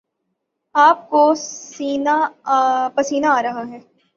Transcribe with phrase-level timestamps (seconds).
[0.75, 1.21] آپ کو
[2.95, 3.79] پسینہ آرہا ہے